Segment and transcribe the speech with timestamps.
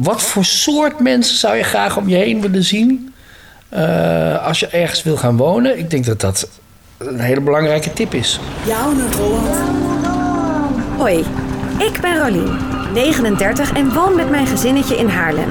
[0.00, 3.14] Wat voor soort mensen zou je graag om je heen willen zien
[3.74, 5.78] uh, als je ergens wil gaan wonen?
[5.78, 6.48] Ik denk dat dat
[6.98, 8.40] een hele belangrijke tip is.
[8.66, 9.56] Jouw Noord-Holland.
[10.96, 11.24] Hoi,
[11.78, 12.58] ik ben Rolien,
[12.92, 15.50] 39 en woon met mijn gezinnetje in Haarlem.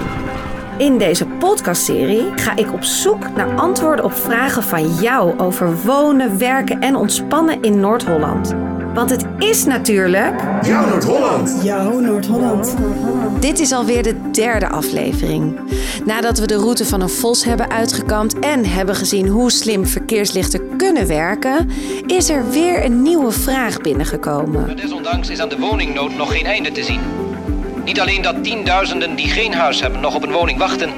[0.77, 6.37] In deze podcastserie ga ik op zoek naar antwoorden op vragen van jou over wonen,
[6.37, 8.55] werken en ontspannen in Noord-Holland.
[8.93, 10.41] Want het is natuurlijk.
[10.61, 11.59] Jouw Noord-Holland!
[11.63, 12.75] Jouw Noord-Holland.
[13.39, 15.59] Dit is alweer de derde aflevering.
[16.05, 20.77] Nadat we de route van een vos hebben uitgekampt en hebben gezien hoe slim verkeerslichten
[20.77, 21.69] kunnen werken,
[22.05, 24.75] is er weer een nieuwe vraag binnengekomen.
[24.75, 27.01] Desondanks is aan de woningnood nog geen einde te zien.
[27.85, 30.89] Niet alleen dat tienduizenden die geen huis hebben nog op een woning wachten,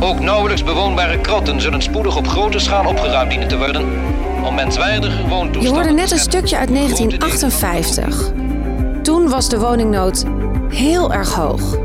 [0.00, 3.86] ook nauwelijks bewoonbare krotten zullen spoedig op grote schaal opgeruimd dienen te worden
[4.44, 8.32] om menswaardige woontoestanden Je hoorde net een stukje uit 1958.
[9.02, 10.24] Toen was de woningnood
[10.68, 11.78] heel erg hoog.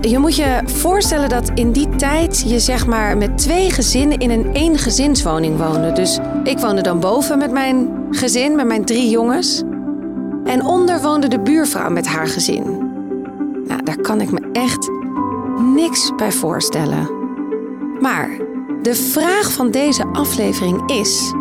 [0.00, 4.30] Je moet je voorstellen dat in die tijd je zeg maar met twee gezinnen in
[4.30, 5.92] een eengezinswoning woonde.
[5.92, 9.62] Dus ik woonde dan boven met mijn gezin, met mijn drie jongens.
[10.44, 12.62] En onder woonde de buurvrouw met haar gezin.
[13.66, 14.90] Nou, daar kan ik me echt
[15.74, 17.10] niks bij voorstellen.
[18.00, 18.43] Maar
[18.84, 21.32] de vraag van deze aflevering is: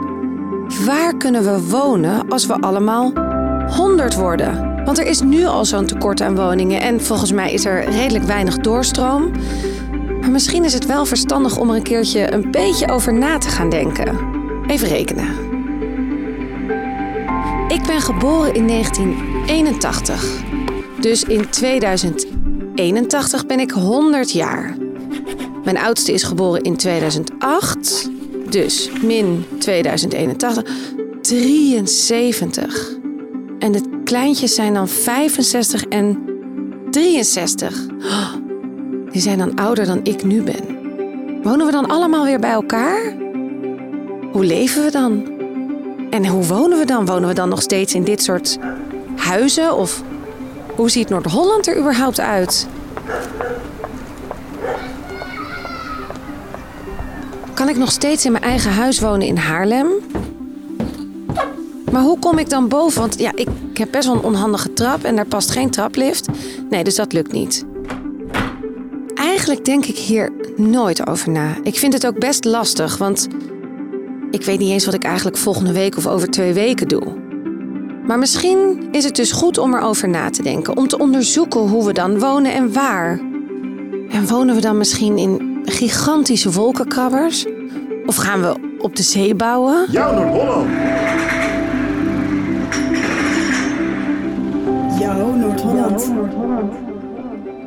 [0.86, 3.11] waar kunnen we wonen als we allemaal
[3.67, 4.83] 100 worden?
[4.86, 8.25] Want er is nu al zo'n tekort aan woningen en volgens mij is er redelijk
[8.25, 9.31] weinig doorstroom.
[10.21, 13.49] Maar misschien is het wel verstandig om er een keertje een beetje over na te
[13.49, 14.17] gaan denken.
[14.67, 15.27] Even rekenen.
[17.67, 20.44] Ik ben geboren in 1981.
[20.99, 24.83] Dus in 2081 ben ik 100 jaar.
[25.64, 28.09] Mijn oudste is geboren in 2008.
[28.50, 30.64] Dus min 2081.
[31.22, 32.97] 73.
[33.59, 36.23] En de kleintjes zijn dan 65 en
[36.92, 37.86] 63.
[39.11, 40.81] die zijn dan ouder dan ik nu ben.
[41.44, 43.16] Wonen we dan allemaal weer bij elkaar?
[44.31, 45.31] Hoe leven we dan?
[46.09, 47.05] En hoe wonen we dan?
[47.05, 48.58] Wonen we dan nog steeds in dit soort
[49.15, 49.76] huizen?
[49.76, 50.04] Of
[50.76, 52.67] hoe ziet Noord-Holland er überhaupt uit?
[57.64, 59.88] Kan ik nog steeds in mijn eigen huis wonen in Haarlem?
[61.92, 63.02] Maar hoe kom ik dan boven?
[63.02, 66.28] Want ja, ik, ik heb best wel een onhandige trap en daar past geen traplift.
[66.70, 67.66] Nee, dus dat lukt niet.
[69.14, 71.56] Eigenlijk denk ik hier nooit over na.
[71.64, 73.28] Ik vind het ook best lastig, want
[74.32, 77.16] ik weet niet eens wat ik eigenlijk volgende week of over twee weken doe.
[78.08, 81.86] Maar misschien is het dus goed om erover na te denken, om te onderzoeken hoe
[81.86, 83.20] we dan wonen en waar.
[84.10, 87.45] En wonen we dan misschien in gigantische wolkenkrabbers?
[88.05, 89.86] Of gaan we op de zee bouwen?
[89.91, 90.69] Jouw Noord-Holland!
[94.99, 96.11] Jouw Noord-Holland.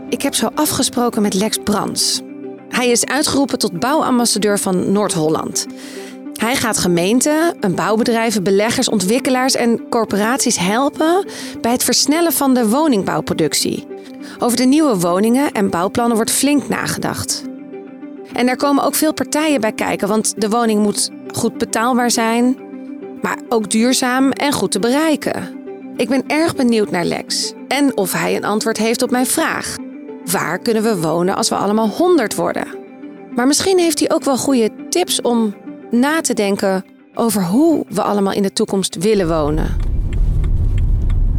[0.09, 2.21] Ik heb zo afgesproken met Lex Brands.
[2.69, 5.67] Hij is uitgeroepen tot bouwambassadeur van Noord-Holland.
[6.33, 11.27] Hij gaat gemeenten, bouwbedrijven, beleggers, ontwikkelaars en corporaties helpen
[11.61, 13.87] bij het versnellen van de woningbouwproductie.
[14.39, 17.43] Over de nieuwe woningen en bouwplannen wordt flink nagedacht.
[18.37, 22.57] En er komen ook veel partijen bij kijken, want de woning moet goed betaalbaar zijn,
[23.23, 25.57] maar ook duurzaam en goed te bereiken.
[25.97, 29.77] Ik ben erg benieuwd naar Lex en of hij een antwoord heeft op mijn vraag.
[30.25, 32.67] Waar kunnen we wonen als we allemaal 100 worden?
[33.35, 35.55] Maar misschien heeft hij ook wel goede tips om
[35.91, 39.77] na te denken over hoe we allemaal in de toekomst willen wonen.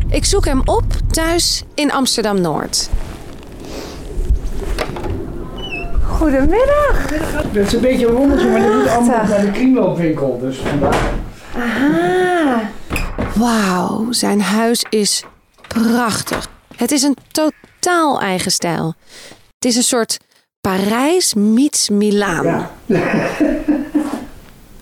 [0.09, 2.89] Ik zoek hem op thuis in Amsterdam Noord.
[6.17, 7.09] Goedemiddag.
[7.09, 10.39] Het is een beetje een wondertje, maar dit moet allemaal naar de kringloopwinkel.
[10.41, 10.95] Dus vandaar.
[11.55, 12.61] Aha.
[13.35, 15.23] Wauw, zijn huis is
[15.67, 16.47] prachtig.
[16.75, 18.93] Het is een totaal eigen stijl.
[19.55, 20.17] Het is een soort
[20.61, 22.45] Parijs meets Milaan.
[22.45, 22.69] Ja.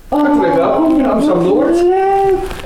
[0.07, 1.77] Hartelijk welkom in Amsterdam-Noord.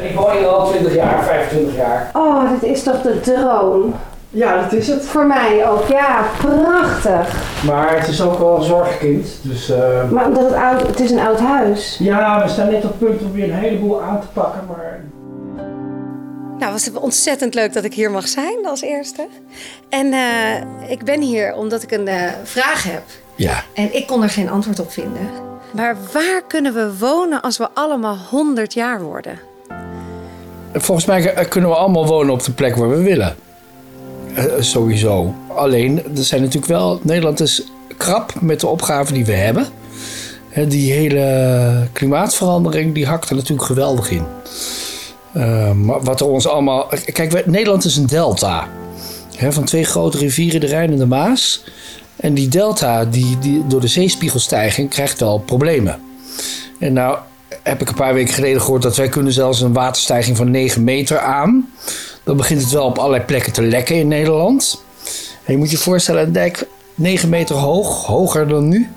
[0.01, 2.09] Ik woon hier al 20 jaar, 25 jaar.
[2.13, 3.93] Oh, dit is toch de droom?
[4.31, 5.05] Ja, dat is het.
[5.05, 7.35] Voor mij ook, ja, prachtig.
[7.65, 9.27] Maar het is ook wel een zorgkind.
[9.41, 11.97] Dus, uh, Maar omdat het oud, het is een oud huis.
[11.99, 14.61] ja, we staan net op het punt om weer een heleboel aan te pakken.
[14.67, 14.99] Maar
[16.59, 19.27] Nou, was het ontzettend leuk dat ik hier mag zijn als eerste.
[19.89, 23.03] En eh, ik ben hier omdat ik een eh, vraag heb.
[23.35, 25.29] ja, En ik kon er geen antwoord op vinden.
[25.71, 29.39] Maar waar kunnen we wonen als we allemaal 100 jaar worden?
[30.73, 33.35] volgens mij eh, kunnen we allemaal wonen op de plek waar we willen.
[34.39, 35.33] Eh, sowieso.
[35.55, 36.99] Alleen, er zijn natuurlijk wel.
[37.03, 37.63] Nederland is
[37.97, 39.67] krap met de opgaven die we hebben.
[40.67, 44.23] Die hele klimaatverandering, die hakt er natuurlijk geweldig in.
[45.33, 46.87] Eh, maar wat er ons allemaal.
[47.11, 48.67] Kijk, Nederland is een delta.
[49.35, 51.63] hè, van twee grote rivieren, de Rijn en de Maas.
[52.15, 55.99] En die delta, die, die, door de zeespiegelstijging, krijgt wel problemen.
[56.79, 57.17] En nou
[57.63, 60.83] heb ik een paar weken geleden gehoord dat wij kunnen zelfs een waterstijging van 9
[60.83, 61.69] meter aan.
[62.29, 64.83] Dan begint het wel op allerlei plekken te lekken in Nederland.
[65.43, 68.89] En je moet je voorstellen, een dijk 9 meter hoog, hoger dan nu.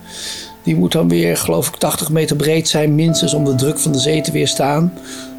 [0.63, 3.93] Die moet dan weer, geloof ik, 80 meter breed zijn, minstens om de druk van
[3.93, 4.93] de zee te weerstaan.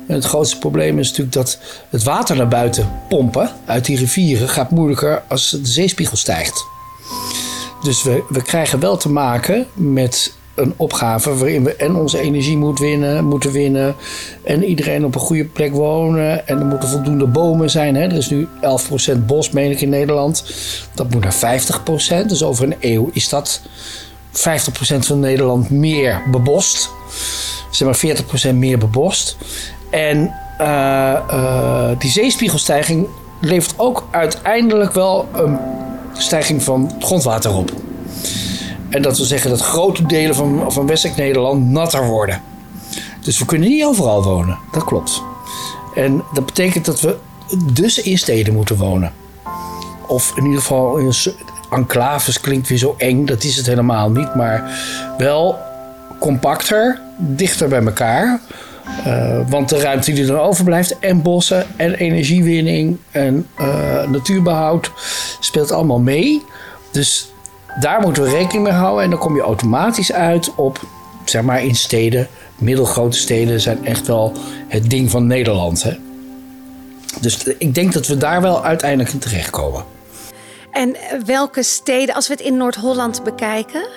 [0.08, 1.60] En het grootste probleem is natuurlijk dat
[1.90, 6.66] het water naar buiten pompen uit die rivieren gaat moeilijker als de zeespiegel stijgt.
[7.84, 12.58] Dus we, we krijgen wel te maken met een opgave waarin we en onze energie
[12.58, 13.96] moet winnen, moeten winnen.
[14.44, 16.48] En iedereen op een goede plek wonen.
[16.48, 17.96] En er moeten voldoende bomen zijn.
[17.96, 18.02] Hè.
[18.02, 18.48] Er is nu
[19.16, 20.46] 11% bos, meen ik, in Nederland.
[20.96, 21.62] Dat moet naar
[22.24, 22.26] 50%.
[22.28, 23.62] Dus over een eeuw is dat
[24.32, 26.90] 50% van Nederland meer bebost.
[27.72, 28.16] Zeg maar
[28.52, 29.38] 40% meer bebost.
[29.90, 30.68] En uh,
[31.32, 33.08] uh, die zeespiegelstijging
[33.42, 35.58] levert ook uiteindelijk wel een
[36.14, 37.72] stijging van het grondwater op.
[38.94, 42.42] En dat wil zeggen dat grote delen van, van Westelijk Nederland natter worden.
[43.22, 44.58] Dus we kunnen niet overal wonen.
[44.72, 45.24] Dat klopt.
[45.96, 47.18] En dat betekent dat we
[47.74, 49.14] dus in steden moeten wonen.
[50.08, 51.14] Of in ieder geval in
[51.72, 53.26] enclaves klinkt weer zo eng.
[53.26, 54.36] Dat is het helemaal niet.
[54.36, 54.80] Maar
[55.18, 55.58] wel
[56.20, 58.42] compacter, dichter bij elkaar.
[59.08, 64.92] Uh, want de ruimte die er overblijft, en bossen, en energiewinning, en uh, natuurbehoud,
[65.40, 66.44] speelt allemaal mee.
[66.92, 67.33] Dus
[67.80, 69.04] daar moeten we rekening mee houden.
[69.04, 70.82] En dan kom je automatisch uit op,
[71.26, 72.28] zeg maar, in steden.
[72.58, 74.34] Middelgrote steden zijn echt wel
[74.68, 75.84] het ding van Nederland.
[75.84, 75.98] Hè?
[77.22, 79.84] Dus ik denk dat we daar wel uiteindelijk in terechtkomen.
[80.72, 83.88] En welke steden, als we het in Noord-Holland bekijken,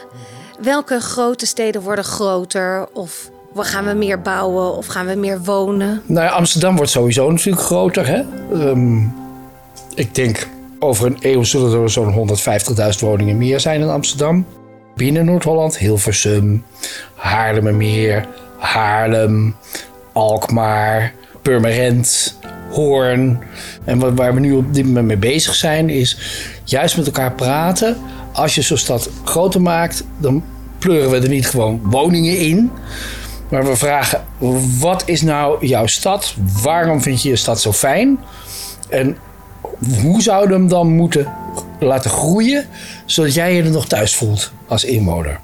[0.60, 2.88] welke grote steden worden groter?
[2.92, 6.02] Of gaan we meer bouwen of gaan we meer wonen?
[6.06, 8.06] Nou ja, Amsterdam wordt sowieso natuurlijk groter.
[8.06, 8.22] Hè?
[8.52, 9.14] Um,
[9.94, 12.28] ik denk over een eeuw zullen er zo'n
[12.94, 14.46] 150.000 woningen meer zijn in Amsterdam.
[14.94, 16.64] Binnen Noord-Holland, Hilversum,
[17.14, 18.26] Haarlemmermeer,
[18.58, 19.54] Haarlem,
[20.12, 21.12] Alkmaar,
[21.42, 22.38] Purmerend,
[22.70, 23.38] Hoorn.
[23.84, 26.18] En waar we nu op dit moment mee bezig zijn, is
[26.64, 27.96] juist met elkaar praten.
[28.32, 30.44] Als je zo'n stad groter maakt, dan
[30.78, 32.70] pleuren we er niet gewoon woningen in.
[33.48, 34.24] Maar we vragen,
[34.80, 36.34] wat is nou jouw stad?
[36.62, 38.18] Waarom vind je je stad zo fijn?
[38.88, 39.16] En
[40.02, 41.32] hoe zouden we hem dan moeten
[41.80, 42.64] laten groeien,
[43.06, 45.40] zodat jij je er nog thuis voelt als inwoner?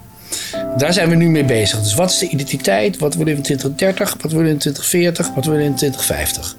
[0.77, 1.79] Daar zijn we nu mee bezig.
[1.81, 2.97] Dus wat is de identiteit?
[2.97, 4.17] Wat willen we in 2030?
[4.21, 5.35] Wat willen we in 2040?
[5.35, 6.55] Wat willen we in 2050?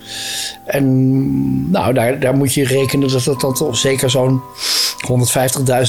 [0.65, 4.41] En nou, daar, daar moet je rekenen dat er dan zeker zo'n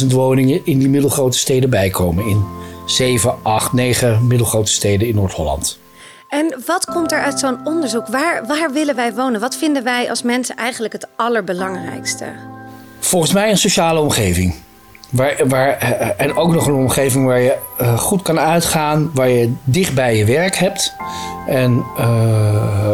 [0.02, 2.28] 150.000 woningen in die middelgrote steden bijkomen.
[2.28, 2.44] In
[2.86, 5.80] 7, 8, 9 middelgrote steden in Noord-Holland.
[6.36, 8.08] En wat komt er uit zo'n onderzoek?
[8.08, 9.40] Waar, waar willen wij wonen?
[9.40, 12.26] Wat vinden wij als mensen eigenlijk het allerbelangrijkste?
[13.00, 14.56] Volgens mij een sociale omgeving.
[15.10, 15.78] Waar, waar,
[16.18, 20.18] en ook nog een omgeving waar je uh, goed kan uitgaan, waar je dicht bij
[20.18, 20.94] je werk hebt.
[21.48, 22.92] En uh,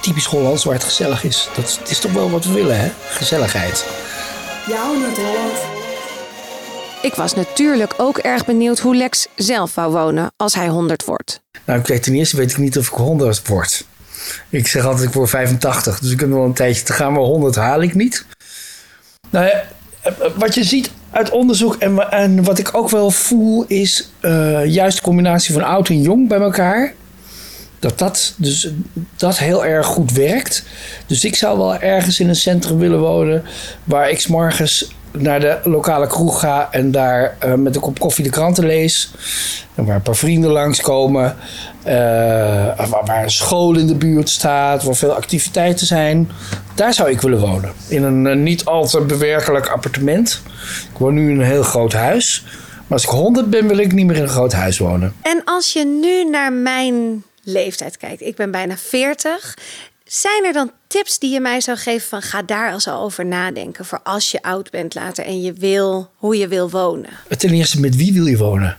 [0.00, 1.48] typisch Hollands waar het gezellig is.
[1.54, 2.90] Dat, dat is toch wel wat we willen, hè?
[3.08, 3.86] Gezelligheid.
[4.66, 5.76] Jouw Noord-Holland.
[7.02, 11.40] Ik was natuurlijk ook erg benieuwd hoe Lex zelf wou wonen als hij 100 wordt.
[11.66, 13.86] Nou, weet ten eerste weet ik niet of ik 100 word.
[14.48, 17.22] Ik zeg altijd ik word 85, dus ik heb nog een tijdje te gaan, maar
[17.22, 18.24] 100 haal ik niet.
[19.30, 19.50] Nou
[20.36, 24.96] wat je ziet uit onderzoek en, en wat ik ook wel voel is uh, juist
[24.96, 26.94] de combinatie van oud en jong bij elkaar.
[27.78, 28.70] Dat dat, dus,
[29.16, 30.64] dat heel erg goed werkt.
[31.06, 33.42] Dus ik zou wel ergens in een centrum willen wonen
[33.84, 38.24] waar ik morgens naar de lokale kroeg ga en daar uh, met een kop koffie
[38.24, 39.10] de kranten lees.
[39.74, 41.36] En waar een paar vrienden langskomen.
[41.86, 41.92] Uh,
[43.04, 46.30] waar, een school in de buurt staat, waar veel activiteiten zijn.
[46.74, 47.72] Daar zou ik willen wonen.
[47.88, 50.42] In een uh, niet al te bewerkelijk appartement.
[50.92, 52.44] Ik woon nu in een heel groot huis.
[52.86, 55.14] Maar als ik 100 ben, wil ik niet meer in een groot huis wonen.
[55.22, 59.54] En als je nu naar mijn leeftijd kijkt, ik ben bijna 40.
[60.04, 63.84] Zijn er dan tips die je mij zou geven van ga daar eens over nadenken
[63.84, 67.10] voor als je oud bent later en je wil hoe je wil wonen?
[67.36, 68.78] Ten eerste, met wie wil je wonen?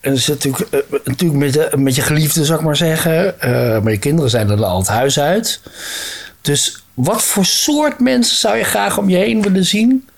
[0.00, 3.34] En is natuurlijk, uh, natuurlijk met, de, met je geliefde, zou ik maar zeggen.
[3.44, 5.60] Uh, maar je kinderen zijn er al het huis uit.
[6.40, 10.08] Dus wat voor soort mensen zou je graag om je heen willen zien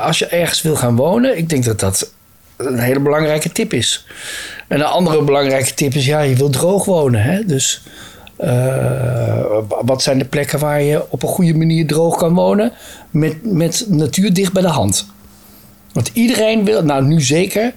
[0.00, 1.36] als je ergens wil gaan wonen?
[1.36, 2.12] Ik denk dat dat
[2.56, 4.06] een hele belangrijke tip is.
[4.68, 7.22] En een andere belangrijke tip is, ja, je wil droog wonen.
[7.22, 7.44] Hè?
[7.44, 7.82] Dus
[8.40, 12.72] uh, wat zijn de plekken waar je op een goede manier droog kan wonen?
[13.10, 15.06] Met, met natuur dicht bij de hand.
[15.92, 17.72] Want iedereen wil, nou nu zeker,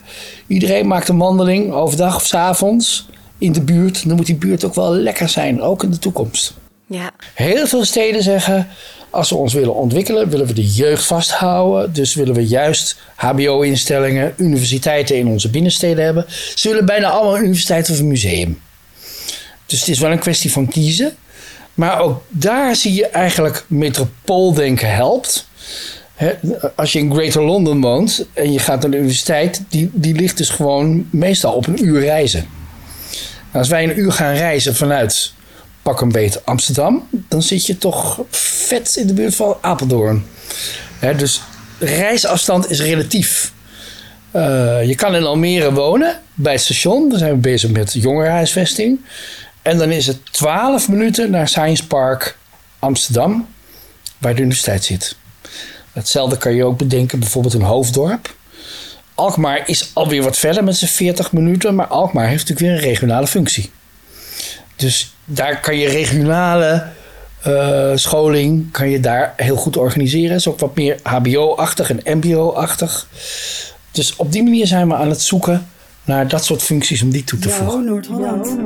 [0.47, 4.07] iedereen maakt een wandeling overdag of s avonds in de buurt.
[4.07, 6.53] Dan moet die buurt ook wel lekker zijn, ook in de toekomst.
[6.85, 7.11] Ja.
[7.33, 8.67] Heel veel steden zeggen,
[9.11, 11.93] Als we ons willen ontwikkelen, willen we de jeugd vasthouden.
[11.93, 16.25] Dus willen we juist HBO-instellingen, universiteiten in onze binnensteden hebben.
[16.55, 18.61] Ze willen bijna allemaal een universiteit of een museum.
[19.65, 21.15] Dus het is wel een kwestie van kiezen.
[21.73, 25.47] Maar ook daar zie je eigenlijk metropooldenken helpt.
[26.75, 30.37] Als je in Greater London woont en je gaat naar de universiteit, die, die ligt
[30.37, 32.47] dus gewoon meestal op een uur reizen.
[33.51, 35.33] Als wij een uur gaan reizen vanuit
[35.91, 40.25] pak een beet Amsterdam, dan zit je toch vet in de buurt van Apeldoorn.
[40.99, 41.41] Hè, dus
[41.79, 43.53] reisafstand is relatief.
[44.35, 47.09] Uh, je kan in Almere wonen bij het station.
[47.09, 48.99] Dan zijn we bezig met jongerenhuisvesting.
[49.61, 52.37] En dan is het 12 minuten naar Science Park
[52.79, 53.47] Amsterdam,
[54.17, 55.15] waar de universiteit zit.
[55.93, 58.35] Hetzelfde kan je ook bedenken, bijvoorbeeld in Hoofddorp.
[59.15, 62.93] Alkmaar is alweer wat verder met zijn 40 minuten, maar Alkmaar heeft natuurlijk weer een
[62.93, 63.71] regionale functie.
[64.75, 66.87] Dus daar kan je regionale
[67.47, 70.29] uh, scholing kan je daar heel goed organiseren.
[70.29, 73.07] Het is ook wat meer HBO-achtig en MBO-achtig.
[73.91, 75.67] Dus op die manier zijn we aan het zoeken
[76.03, 77.85] naar dat soort functies om die toe te voegen.
[77.85, 78.57] Noord-Holland.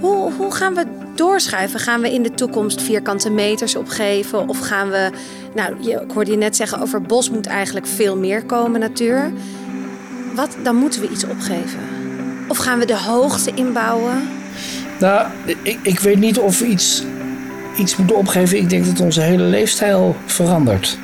[0.00, 1.80] Hoe, hoe gaan we doorschuiven?
[1.80, 4.48] Gaan we in de toekomst vierkante meters opgeven?
[4.48, 5.10] Of gaan we,
[5.54, 9.32] nou, je, ik hoorde je net zeggen over bos moet eigenlijk veel meer komen, natuur.
[10.34, 11.80] Wat, dan moeten we iets opgeven.
[12.48, 14.41] Of gaan we de hoogte inbouwen?
[15.02, 15.26] Nou,
[15.62, 17.04] ik, ik weet niet of we iets,
[17.78, 18.58] iets moeten opgeven.
[18.58, 20.98] Ik denk dat onze hele leefstijl verandert.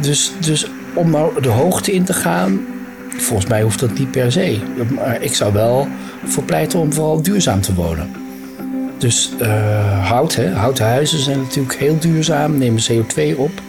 [0.00, 2.60] Dus, dus om nou de hoogte in te gaan,
[3.08, 4.58] volgens mij hoeft dat niet per se.
[4.94, 5.88] Maar ik zou wel
[6.24, 8.10] voor pleiten om vooral duurzaam te wonen.
[8.98, 10.50] Dus uh, hout, hè?
[10.50, 13.60] houten huizen zijn natuurlijk heel duurzaam, nemen CO2 op.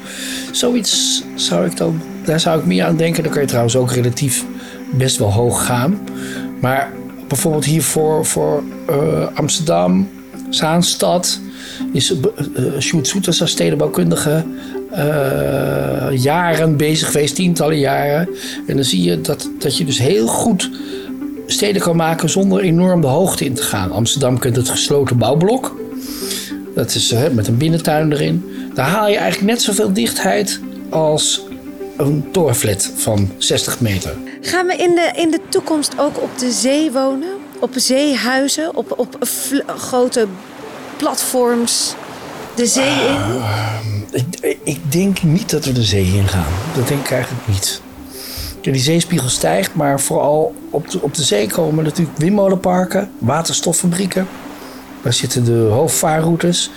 [0.51, 3.23] Zoiets zou ik dan, daar zou ik meer aan denken.
[3.23, 4.45] Dan kan je trouwens ook relatief
[4.91, 5.99] best wel hoog gaan.
[6.59, 6.91] Maar
[7.27, 10.09] bijvoorbeeld hier voor, voor uh, Amsterdam,
[10.49, 11.39] Zaanstad,
[11.93, 12.13] is
[12.55, 14.45] uh, als stedenbouwkundige
[16.11, 18.29] jaren bezig geweest, tientallen jaren.
[18.67, 20.69] En dan zie je dat, dat je dus heel goed
[21.45, 23.91] steden kan maken zonder enorm de hoogte in te gaan.
[23.91, 25.75] Amsterdam kent het gesloten bouwblok.
[26.75, 28.45] Dat is met een binnentuin erin.
[28.73, 31.41] Daar haal je eigenlijk net zoveel dichtheid als
[31.97, 34.15] een torenflat van 60 meter.
[34.41, 37.29] Gaan we in de, in de toekomst ook op de zee wonen?
[37.59, 38.75] Op zeehuizen?
[38.75, 39.17] Op, op
[39.65, 40.27] grote
[40.97, 41.95] platforms?
[42.55, 43.35] De zee in?
[43.35, 43.75] Uh,
[44.11, 46.53] ik, ik, denk niet dat we de zee in gaan.
[46.75, 47.81] Dat denk ik eigenlijk niet.
[48.61, 54.27] die zeespiegel stijgt, maar vooral op de, op de zee komen natuurlijk windmolenparken, waterstoffabrieken.
[55.01, 56.71] Daar zitten de hoofdvaarroutes.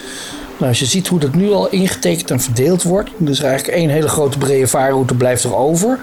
[0.57, 3.89] Nou, als je ziet hoe dat nu al ingetekend en verdeeld wordt, dus eigenlijk één
[3.89, 5.99] hele grote brede vaarroute blijft er over.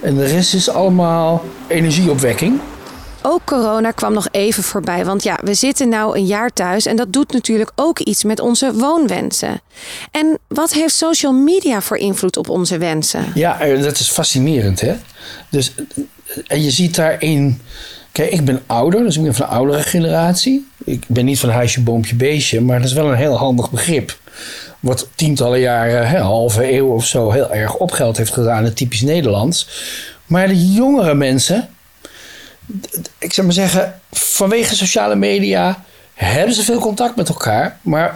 [0.00, 2.60] En de rest is allemaal energieopwekking.
[3.24, 6.96] Ook corona kwam nog even voorbij, want ja, we zitten nou een jaar thuis en
[6.96, 9.60] dat doet natuurlijk ook iets met onze woonwensen.
[10.10, 13.24] En wat heeft social media voor invloed op onze wensen?
[13.34, 14.94] Ja, eh, dat is fascinerend, hè?
[15.50, 15.72] Dus
[16.46, 17.60] en je ziet daarin.
[18.12, 20.66] Kijk, ik ben ouder, dus ik ben van een oudere generatie.
[20.84, 24.18] Ik ben niet van huisje, boompje, beestje, maar dat is wel een heel handig begrip.
[24.80, 29.02] Wat tientallen jaren, hè, halve eeuw of zo, heel erg opgeld heeft gedaan in typisch
[29.02, 29.68] Nederlands.
[30.26, 31.68] Maar de jongere mensen,
[33.18, 35.84] ik zou maar zeggen, vanwege sociale media
[36.14, 37.78] hebben ze veel contact met elkaar.
[37.82, 38.14] Maar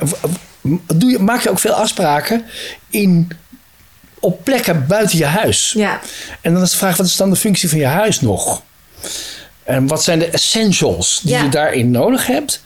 [0.95, 2.45] doe je, maak je ook veel afspraken
[2.91, 3.31] in,
[4.21, 5.73] op plekken buiten je huis.
[5.77, 6.01] Ja.
[6.41, 8.63] En dan is de vraag, wat is dan de functie van je huis nog?
[9.67, 12.63] En wat zijn de essentials die je daarin nodig hebt?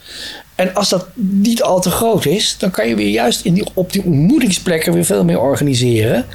[0.55, 3.65] En als dat niet al te groot is, dan kan je weer juist in die,
[3.73, 6.25] op die ontmoetingsplekken weer veel meer organiseren.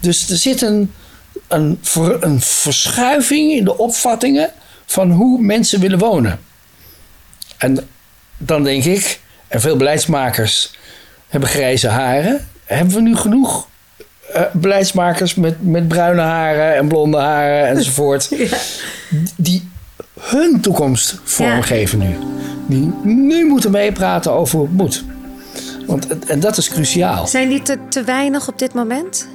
[0.00, 0.92] Dus er zit een,
[1.48, 1.80] een,
[2.20, 4.50] een verschuiving in de opvattingen
[4.86, 6.40] van hoe mensen willen wonen.
[7.56, 7.88] En
[8.36, 10.70] dan denk ik, en veel beleidsmakers
[11.28, 12.48] hebben grijze haren.
[12.64, 13.68] Hebben we nu genoeg
[14.36, 18.28] uh, beleidsmakers met, met bruine haren en blonde haren enzovoort.
[18.38, 18.56] ja.
[19.36, 19.67] Die
[20.20, 22.16] hun toekomst vormgeven nu.
[22.66, 25.04] Die nu moeten meepraten over hoe het moet.
[25.86, 27.26] Want, en dat is cruciaal.
[27.26, 29.28] Zijn die te, te weinig op dit moment?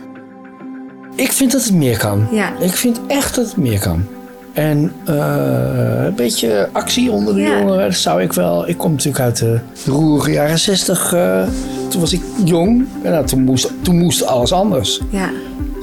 [1.15, 2.27] Ik vind dat het meer kan.
[2.31, 2.59] Ja.
[2.59, 4.05] Ik vind echt dat het meer kan.
[4.53, 8.69] En uh, een beetje actie onder de jongeren, dat zou ik wel.
[8.69, 11.13] Ik kom natuurlijk uit de roerige jaren 60.
[11.13, 11.47] Uh, eh,
[11.89, 15.01] toen was ik jong en nou, toen, moest, toen moest alles anders.
[15.09, 15.29] Ja.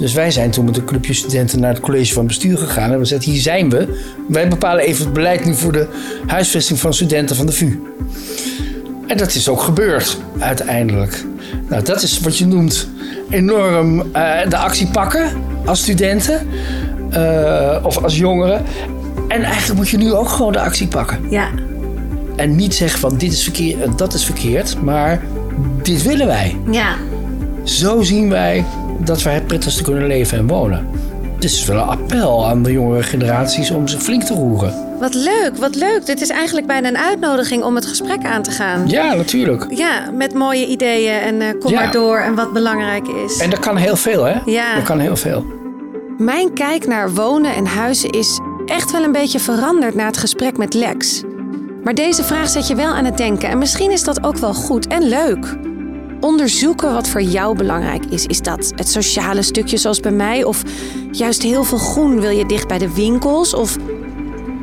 [0.00, 2.92] Dus wij zijn toen met een clubje studenten naar het college van bestuur gegaan.
[2.92, 4.00] En we zeiden, hier zijn we.
[4.28, 5.87] Wij bepalen even het beleid nu voor de
[6.26, 7.83] huisvesting van studenten van de VU.
[9.07, 11.25] En dat is ook gebeurd, uiteindelijk.
[11.69, 12.88] Nou, dat is wat je noemt
[13.30, 15.30] enorm uh, de actie pakken
[15.64, 16.47] als studenten.
[17.12, 18.64] Uh, of als jongeren.
[19.28, 21.30] En eigenlijk moet je nu ook gewoon de actie pakken.
[21.30, 21.49] Ja.
[22.37, 25.23] En niet zeggen van dit is verkeerd en dat is verkeerd, maar
[25.83, 26.57] dit willen wij.
[26.71, 26.95] Ja.
[27.64, 28.64] Zo zien wij
[29.04, 30.88] dat wij het prettigste kunnen leven en wonen.
[31.35, 34.75] Het is wel een appel aan de jongere generaties om ze flink te roeren.
[34.99, 36.07] Wat leuk, wat leuk.
[36.07, 38.88] Dit is eigenlijk bijna een uitnodiging om het gesprek aan te gaan.
[38.88, 39.66] Ja, natuurlijk.
[39.69, 41.80] Ja, met mooie ideeën en eh, kom Ja.
[41.80, 43.38] maar door en wat belangrijk is.
[43.38, 44.35] En dat kan heel veel, hè?
[44.45, 44.75] Ja.
[44.75, 45.45] Dat kan heel veel.
[46.19, 50.57] Mijn kijk naar wonen en huizen is echt wel een beetje veranderd na het gesprek
[50.57, 51.23] met Lex.
[51.85, 54.54] Maar deze vraag zet je wel aan het denken en misschien is dat ook wel
[54.54, 55.57] goed en leuk.
[56.21, 58.27] Onderzoeken wat voor jou belangrijk is.
[58.27, 60.45] Is dat het sociale stukje zoals bij mij?
[60.45, 60.62] Of
[61.11, 63.55] juist heel veel groen wil je dicht bij de winkels?
[63.55, 63.77] Of